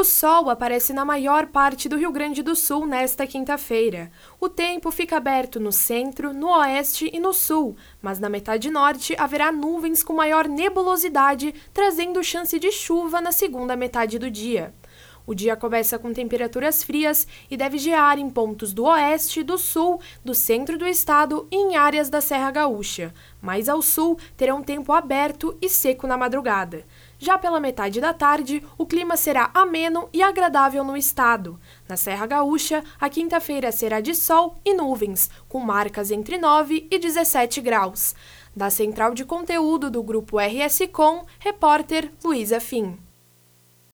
[0.00, 4.10] O sol aparece na maior parte do Rio Grande do Sul nesta quinta-feira.
[4.40, 9.14] O tempo fica aberto no centro, no oeste e no sul, mas na metade norte
[9.18, 14.72] haverá nuvens com maior nebulosidade, trazendo chance de chuva na segunda metade do dia.
[15.30, 20.00] O dia começa com temperaturas frias e deve gear em pontos do oeste, do sul,
[20.24, 23.14] do centro do estado e em áreas da Serra Gaúcha.
[23.40, 26.84] Mais ao sul, terá um tempo aberto e seco na madrugada.
[27.16, 31.60] Já pela metade da tarde, o clima será ameno e agradável no estado.
[31.88, 36.98] Na Serra Gaúcha, a quinta-feira será de sol e nuvens, com marcas entre 9 e
[36.98, 38.16] 17 graus.
[38.56, 42.98] Da central de conteúdo do grupo RS Com, repórter Luísa Fim.